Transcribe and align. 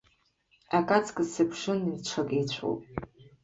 Ак 0.77 0.89
аҵкыс, 0.97 1.27
сыԥшын, 1.33 1.79
ҽак 2.07 2.29
еицәоуп. 2.37 2.81